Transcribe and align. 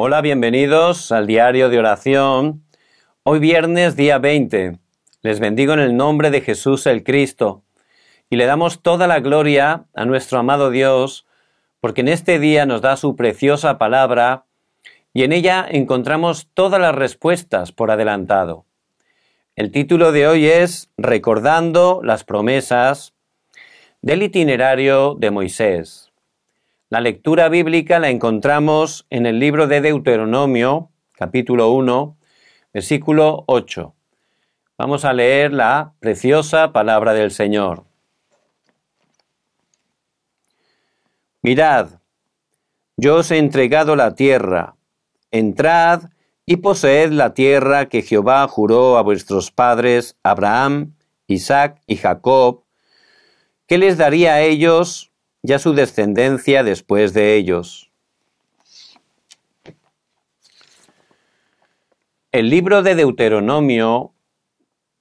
Hola, 0.00 0.20
bienvenidos 0.20 1.10
al 1.10 1.26
diario 1.26 1.70
de 1.70 1.80
oración. 1.80 2.62
Hoy 3.24 3.40
viernes 3.40 3.96
día 3.96 4.18
20. 4.18 4.78
Les 5.22 5.40
bendigo 5.40 5.72
en 5.72 5.80
el 5.80 5.96
nombre 5.96 6.30
de 6.30 6.40
Jesús 6.40 6.86
el 6.86 7.02
Cristo 7.02 7.64
y 8.30 8.36
le 8.36 8.46
damos 8.46 8.80
toda 8.80 9.08
la 9.08 9.18
gloria 9.18 9.86
a 9.94 10.04
nuestro 10.04 10.38
amado 10.38 10.70
Dios 10.70 11.26
porque 11.80 12.02
en 12.02 12.06
este 12.06 12.38
día 12.38 12.64
nos 12.64 12.80
da 12.80 12.96
su 12.96 13.16
preciosa 13.16 13.76
palabra 13.76 14.44
y 15.12 15.24
en 15.24 15.32
ella 15.32 15.66
encontramos 15.68 16.48
todas 16.54 16.80
las 16.80 16.94
respuestas 16.94 17.72
por 17.72 17.90
adelantado. 17.90 18.66
El 19.56 19.72
título 19.72 20.12
de 20.12 20.28
hoy 20.28 20.46
es 20.46 20.92
Recordando 20.96 22.02
las 22.04 22.22
promesas 22.22 23.14
del 24.00 24.22
itinerario 24.22 25.16
de 25.18 25.32
Moisés. 25.32 26.07
La 26.90 27.02
lectura 27.02 27.50
bíblica 27.50 27.98
la 27.98 28.08
encontramos 28.08 29.06
en 29.10 29.26
el 29.26 29.38
libro 29.38 29.66
de 29.66 29.82
Deuteronomio, 29.82 30.90
capítulo 31.12 31.70
1, 31.72 32.16
versículo 32.72 33.44
8. 33.46 33.94
Vamos 34.78 35.04
a 35.04 35.12
leer 35.12 35.52
la 35.52 35.92
preciosa 36.00 36.72
palabra 36.72 37.12
del 37.12 37.30
Señor. 37.30 37.84
Mirad, 41.42 42.00
yo 42.96 43.16
os 43.16 43.30
he 43.32 43.36
entregado 43.36 43.94
la 43.94 44.14
tierra, 44.14 44.76
entrad 45.30 46.04
y 46.46 46.56
poseed 46.56 47.12
la 47.12 47.34
tierra 47.34 47.90
que 47.90 48.00
Jehová 48.00 48.48
juró 48.48 48.96
a 48.96 49.02
vuestros 49.02 49.50
padres 49.50 50.16
Abraham, 50.22 50.94
Isaac 51.26 51.82
y 51.86 51.96
Jacob, 51.96 52.64
que 53.66 53.76
les 53.76 53.98
daría 53.98 54.32
a 54.32 54.40
ellos 54.40 55.08
ya 55.42 55.58
su 55.58 55.74
descendencia 55.74 56.62
después 56.62 57.14
de 57.14 57.36
ellos. 57.36 57.90
El 62.32 62.50
libro 62.50 62.82
de 62.82 62.94
Deuteronomio 62.94 64.12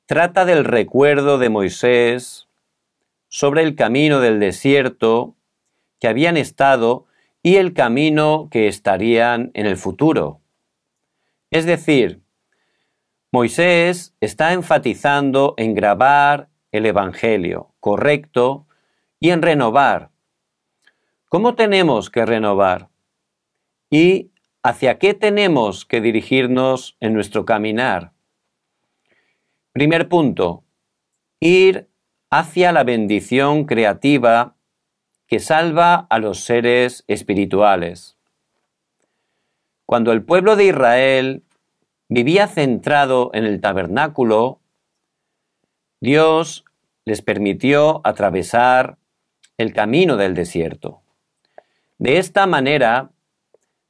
trata 0.05 0.45
del 0.45 0.63
recuerdo 0.63 1.37
de 1.37 1.49
Moisés 1.49 2.47
sobre 3.27 3.63
el 3.63 3.75
camino 3.75 4.21
del 4.21 4.39
desierto 4.39 5.35
que 5.99 6.07
habían 6.07 6.37
estado 6.37 7.05
y 7.43 7.57
el 7.57 7.73
camino 7.73 8.47
que 8.49 8.67
estarían 8.67 9.51
en 9.53 9.65
el 9.65 9.77
futuro. 9.77 10.41
Es 11.51 11.65
decir, 11.65 12.21
Moisés 13.31 14.15
está 14.21 14.53
enfatizando 14.53 15.53
en 15.57 15.75
grabar 15.75 16.49
el 16.71 16.85
Evangelio 16.85 17.73
correcto 17.79 18.65
y 19.19 19.31
en 19.31 19.41
renovar 19.41 20.11
¿Cómo 21.29 21.55
tenemos 21.55 22.09
que 22.09 22.25
renovar? 22.25 22.87
¿Y 23.89 24.31
hacia 24.63 24.97
qué 24.97 25.13
tenemos 25.13 25.85
que 25.85 25.99
dirigirnos 25.99 26.95
en 27.01 27.13
nuestro 27.13 27.43
caminar? 27.43 28.13
Primer 29.73 30.07
punto, 30.07 30.63
ir 31.41 31.89
hacia 32.29 32.71
la 32.71 32.85
bendición 32.85 33.65
creativa 33.65 34.55
que 35.27 35.39
salva 35.39 36.07
a 36.09 36.19
los 36.19 36.39
seres 36.45 37.03
espirituales. 37.07 38.17
Cuando 39.85 40.13
el 40.13 40.23
pueblo 40.23 40.55
de 40.55 40.67
Israel 40.67 41.43
vivía 42.07 42.47
centrado 42.47 43.31
en 43.33 43.43
el 43.43 43.59
tabernáculo, 43.59 44.61
Dios 45.99 46.63
les 47.03 47.21
permitió 47.21 47.99
atravesar 48.05 48.97
el 49.57 49.73
camino 49.73 50.15
del 50.15 50.33
desierto. 50.33 51.01
De 51.97 52.17
esta 52.17 52.45
manera, 52.45 53.11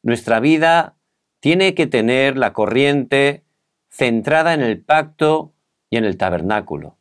nuestra 0.02 0.40
vida 0.40 0.96
tiene 1.40 1.76
que 1.76 1.88
tener 1.88 2.38
la 2.38 2.54
corriente 2.54 3.44
centrada 3.90 4.54
en 4.54 4.62
el 4.62 4.82
pacto 4.82 5.54
y 5.90 5.98
en 5.98 6.06
el 6.06 6.18
tabernáculo. 6.18 6.98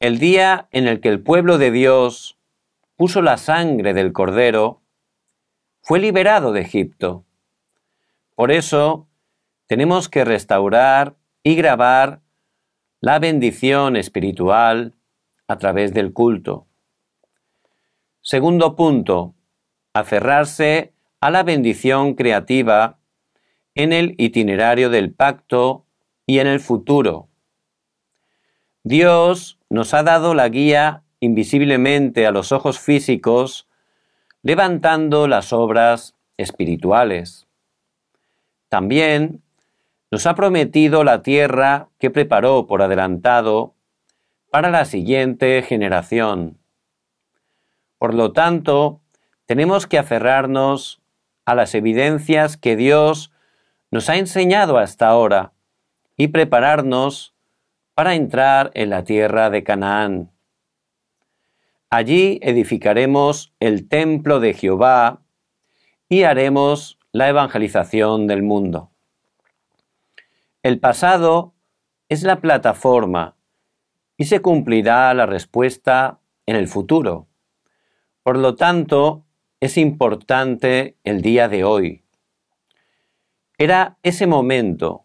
El 0.00 0.18
día 0.18 0.68
en 0.72 0.88
el 0.88 1.00
que 1.00 1.08
el 1.08 1.20
pueblo 1.20 1.58
de 1.58 1.70
Dios 1.70 2.38
puso 2.96 3.22
la 3.22 3.36
sangre 3.36 3.94
del 3.94 4.12
cordero, 4.12 4.82
fue 5.80 6.00
liberado 6.00 6.52
de 6.52 6.62
Egipto. 6.62 7.24
Por 8.34 8.50
eso, 8.50 9.06
tenemos 9.66 10.08
que 10.08 10.24
restaurar 10.24 11.16
y 11.42 11.54
grabar 11.54 12.22
la 13.00 13.18
bendición 13.18 13.96
espiritual 13.96 14.94
a 15.46 15.58
través 15.58 15.94
del 15.94 16.12
culto. 16.12 16.66
Segundo 18.20 18.74
punto, 18.74 19.35
aferrarse 19.98 20.92
a 21.20 21.30
la 21.30 21.42
bendición 21.42 22.14
creativa 22.14 22.98
en 23.74 23.92
el 23.92 24.14
itinerario 24.18 24.90
del 24.90 25.12
pacto 25.12 25.84
y 26.26 26.38
en 26.38 26.46
el 26.46 26.60
futuro. 26.60 27.28
Dios 28.84 29.58
nos 29.70 29.94
ha 29.94 30.02
dado 30.02 30.34
la 30.34 30.48
guía 30.48 31.02
invisiblemente 31.20 32.26
a 32.26 32.30
los 32.30 32.52
ojos 32.52 32.78
físicos, 32.78 33.66
levantando 34.42 35.28
las 35.28 35.52
obras 35.52 36.14
espirituales. 36.36 37.46
También 38.68 39.42
nos 40.10 40.26
ha 40.26 40.34
prometido 40.34 41.04
la 41.04 41.22
tierra 41.22 41.88
que 41.98 42.10
preparó 42.10 42.66
por 42.66 42.82
adelantado 42.82 43.74
para 44.50 44.70
la 44.70 44.84
siguiente 44.84 45.62
generación. 45.62 46.58
Por 47.98 48.14
lo 48.14 48.32
tanto, 48.32 49.00
tenemos 49.46 49.86
que 49.86 49.98
aferrarnos 49.98 51.00
a 51.44 51.54
las 51.54 51.74
evidencias 51.74 52.56
que 52.56 52.76
Dios 52.76 53.32
nos 53.90 54.10
ha 54.10 54.16
enseñado 54.16 54.78
hasta 54.78 55.08
ahora 55.08 55.52
y 56.16 56.28
prepararnos 56.28 57.34
para 57.94 58.14
entrar 58.14 58.70
en 58.74 58.90
la 58.90 59.04
tierra 59.04 59.48
de 59.48 59.62
Canaán. 59.62 60.32
Allí 61.88 62.40
edificaremos 62.42 63.54
el 63.60 63.88
templo 63.88 64.40
de 64.40 64.54
Jehová 64.54 65.22
y 66.08 66.24
haremos 66.24 66.98
la 67.12 67.28
evangelización 67.28 68.26
del 68.26 68.42
mundo. 68.42 68.90
El 70.62 70.80
pasado 70.80 71.54
es 72.08 72.24
la 72.24 72.40
plataforma 72.40 73.36
y 74.16 74.24
se 74.24 74.40
cumplirá 74.40 75.14
la 75.14 75.26
respuesta 75.26 76.18
en 76.44 76.56
el 76.56 76.66
futuro. 76.66 77.28
Por 78.22 78.36
lo 78.36 78.56
tanto, 78.56 79.25
es 79.60 79.78
importante 79.78 80.96
el 81.04 81.22
día 81.22 81.48
de 81.48 81.64
hoy. 81.64 82.02
Era 83.58 83.96
ese 84.02 84.26
momento. 84.26 85.04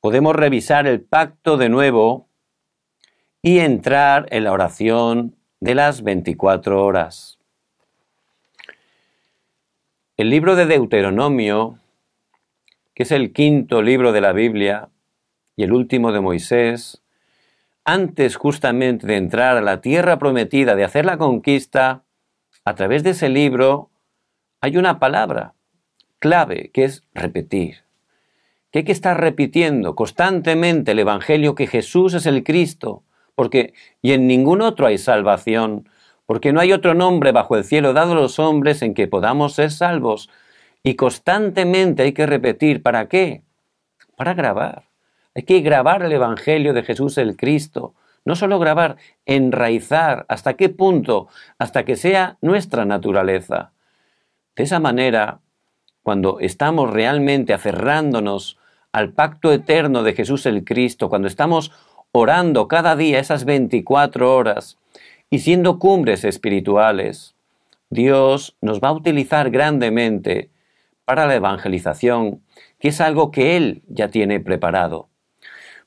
Podemos 0.00 0.36
revisar 0.36 0.86
el 0.86 1.00
pacto 1.00 1.56
de 1.56 1.68
nuevo 1.68 2.28
y 3.42 3.58
entrar 3.58 4.26
en 4.30 4.44
la 4.44 4.52
oración 4.52 5.36
de 5.60 5.74
las 5.74 6.02
24 6.02 6.84
horas. 6.84 7.38
El 10.16 10.30
libro 10.30 10.54
de 10.54 10.66
Deuteronomio, 10.66 11.78
que 12.94 13.02
es 13.02 13.10
el 13.10 13.32
quinto 13.32 13.82
libro 13.82 14.12
de 14.12 14.20
la 14.20 14.32
Biblia 14.32 14.88
y 15.56 15.64
el 15.64 15.72
último 15.72 16.12
de 16.12 16.20
Moisés, 16.20 17.02
antes 17.84 18.36
justamente 18.36 19.06
de 19.06 19.16
entrar 19.16 19.56
a 19.56 19.60
la 19.60 19.80
tierra 19.80 20.18
prometida, 20.18 20.76
de 20.76 20.84
hacer 20.84 21.04
la 21.04 21.18
conquista, 21.18 22.03
a 22.64 22.74
través 22.74 23.02
de 23.02 23.10
ese 23.10 23.28
libro 23.28 23.90
hay 24.60 24.76
una 24.76 24.98
palabra 24.98 25.54
clave 26.18 26.70
que 26.72 26.84
es 26.84 27.04
repetir. 27.12 27.84
Que 28.70 28.80
hay 28.80 28.84
que 28.84 28.92
estar 28.92 29.20
repitiendo 29.20 29.94
constantemente 29.94 30.92
el 30.92 30.98
Evangelio 30.98 31.54
que 31.54 31.66
Jesús 31.66 32.14
es 32.14 32.26
el 32.26 32.42
Cristo, 32.42 33.04
porque 33.34 33.74
y 34.00 34.12
en 34.12 34.26
ningún 34.26 34.62
otro 34.62 34.86
hay 34.86 34.98
salvación, 34.98 35.88
porque 36.26 36.52
no 36.52 36.60
hay 36.60 36.72
otro 36.72 36.94
nombre 36.94 37.32
bajo 37.32 37.56
el 37.56 37.64
cielo 37.64 37.92
dado 37.92 38.12
a 38.12 38.16
los 38.16 38.38
hombres 38.38 38.80
en 38.82 38.94
que 38.94 39.06
podamos 39.06 39.52
ser 39.54 39.70
salvos. 39.70 40.30
Y 40.82 40.96
constantemente 40.96 42.02
hay 42.02 42.12
que 42.12 42.26
repetir, 42.26 42.82
¿para 42.82 43.08
qué? 43.08 43.42
Para 44.16 44.34
grabar. 44.34 44.84
Hay 45.34 45.42
que 45.42 45.60
grabar 45.60 46.02
el 46.02 46.12
Evangelio 46.12 46.72
de 46.72 46.82
Jesús 46.82 47.18
el 47.18 47.36
Cristo, 47.36 47.94
no 48.24 48.36
solo 48.36 48.58
grabar, 48.58 48.96
enraizar. 49.26 50.24
¿Hasta 50.28 50.54
qué 50.54 50.68
punto? 50.68 51.28
Hasta 51.58 51.84
que 51.84 51.96
sea 51.96 52.38
nuestra 52.40 52.84
naturaleza. 52.84 53.72
De 54.56 54.64
esa 54.64 54.80
manera, 54.80 55.40
cuando 56.02 56.40
estamos 56.40 56.90
realmente 56.90 57.52
aferrándonos 57.52 58.58
al 58.92 59.12
pacto 59.12 59.52
eterno 59.52 60.02
de 60.02 60.14
Jesús 60.14 60.46
el 60.46 60.64
Cristo, 60.64 61.08
cuando 61.08 61.28
estamos 61.28 61.72
orando 62.12 62.68
cada 62.68 62.94
día 62.94 63.18
esas 63.18 63.44
24 63.44 64.34
horas 64.34 64.78
y 65.30 65.40
siendo 65.40 65.78
cumbres 65.78 66.24
espirituales, 66.24 67.34
Dios 67.90 68.56
nos 68.60 68.80
va 68.80 68.88
a 68.88 68.92
utilizar 68.92 69.50
grandemente 69.50 70.50
para 71.04 71.26
la 71.26 71.34
evangelización, 71.34 72.42
que 72.78 72.88
es 72.88 73.00
algo 73.00 73.30
que 73.30 73.56
Él 73.56 73.82
ya 73.88 74.08
tiene 74.08 74.40
preparado. 74.40 75.08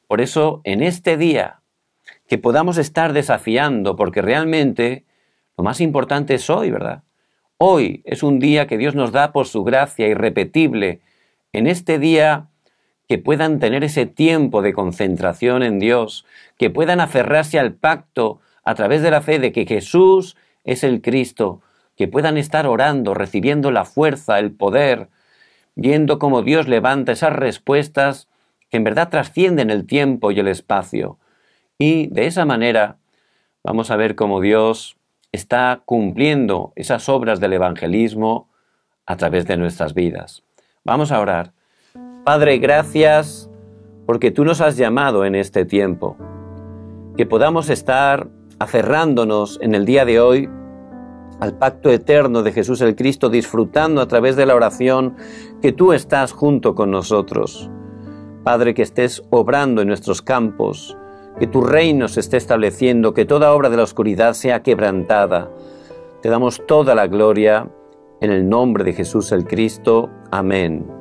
Por 0.08 0.22
eso, 0.22 0.62
en 0.64 0.84
este 0.84 1.18
día, 1.18 1.62
que 2.28 2.38
podamos 2.38 2.78
estar 2.78 3.14
desafiando, 3.14 3.96
porque 3.96 4.22
realmente 4.22 5.06
lo 5.58 5.64
más 5.64 5.82
importante 5.82 6.36
es 6.36 6.50
hoy, 6.50 6.72
¿verdad? 6.72 7.04
Hoy 7.58 8.04
es 8.06 8.22
un 8.22 8.40
día 8.40 8.68
que 8.68 8.78
Dios 8.78 8.94
nos 8.94 9.12
da 9.12 9.32
por 9.32 9.48
su 9.48 9.64
gracia 9.64 10.08
irrepetible. 10.08 11.02
En 11.54 11.66
este 11.66 11.98
día 11.98 12.50
que 13.08 13.18
puedan 13.18 13.60
tener 13.60 13.84
ese 13.84 14.06
tiempo 14.06 14.62
de 14.62 14.74
concentración 14.74 15.64
en 15.64 15.80
Dios, 15.80 16.26
que 16.58 16.70
puedan 16.70 17.00
aferrarse 17.00 17.58
al 17.58 17.74
pacto 17.74 18.42
a 18.64 18.76
través 18.76 19.02
de 19.02 19.12
la 19.12 19.22
fe 19.22 19.40
de 19.40 19.54
que 19.54 19.66
Jesús 19.66 20.36
es 20.66 20.84
el 20.84 21.02
Cristo, 21.02 21.62
que 21.96 22.08
puedan 22.08 22.38
estar 22.38 22.68
orando, 22.68 23.14
recibiendo 23.14 23.72
la 23.72 23.86
fuerza, 23.86 24.40
el 24.40 24.52
poder, 24.52 25.08
viendo 25.76 26.20
cómo 26.20 26.42
Dios 26.42 26.68
levanta 26.68 27.14
esas 27.14 27.34
respuestas 27.34 28.28
que 28.70 28.78
en 28.78 28.84
verdad 28.84 29.10
trascienden 29.10 29.70
el 29.70 29.88
tiempo 29.88 30.32
y 30.32 30.40
el 30.40 30.50
espacio. 30.50 31.18
Y 31.78 32.08
de 32.08 32.26
esa 32.26 32.46
manera 32.46 32.98
vamos 33.64 33.92
a 33.92 33.96
ver 33.96 34.16
cómo 34.16 34.42
Dios 34.42 34.98
está 35.32 35.82
cumpliendo 35.86 36.74
esas 36.76 37.10
obras 37.10 37.40
del 37.40 37.54
evangelismo 37.54 38.50
a 39.06 39.18
través 39.18 39.46
de 39.46 39.58
nuestras 39.58 39.94
vidas. 39.94 40.44
Vamos 40.84 41.12
a 41.12 41.20
orar. 41.20 41.54
Padre, 42.24 42.58
gracias 42.58 43.50
porque 44.06 44.32
tú 44.32 44.46
nos 44.46 44.62
has 44.62 44.78
llamado 44.78 45.26
en 45.26 45.36
este 45.36 45.66
tiempo. 45.66 46.18
Que 47.16 47.26
podamos 47.26 47.70
estar 47.70 48.30
aferrándonos 48.60 49.60
en 49.62 49.76
el 49.76 49.86
día 49.86 50.06
de 50.06 50.20
hoy 50.20 50.50
al 51.40 51.58
pacto 51.58 51.92
eterno 51.92 52.42
de 52.42 52.52
Jesús 52.52 52.82
el 52.82 52.96
Cristo, 52.96 53.30
disfrutando 53.30 54.02
a 54.02 54.08
través 54.08 54.36
de 54.36 54.46
la 54.46 54.56
oración 54.56 55.16
que 55.62 55.72
tú 55.72 55.94
estás 55.94 56.32
junto 56.32 56.74
con 56.74 56.90
nosotros. 56.90 57.70
Padre, 58.44 58.74
que 58.74 58.82
estés 58.82 59.24
obrando 59.30 59.82
en 59.82 59.88
nuestros 59.88 60.22
campos, 60.22 60.98
que 61.40 61.48
tu 61.48 61.62
reino 61.62 62.08
se 62.08 62.20
esté 62.20 62.38
estableciendo, 62.38 63.14
que 63.14 63.26
toda 63.26 63.54
obra 63.54 63.70
de 63.70 63.78
la 63.78 63.84
oscuridad 63.84 64.34
sea 64.34 64.64
quebrantada. 64.64 65.52
Te 66.22 66.30
damos 66.30 66.66
toda 66.66 66.96
la 66.96 67.08
gloria 67.08 67.70
en 68.22 68.32
el 68.32 68.50
nombre 68.50 68.84
de 68.84 68.94
Jesús 68.94 69.32
el 69.32 69.46
Cristo. 69.46 70.10
Amén. 70.32 70.97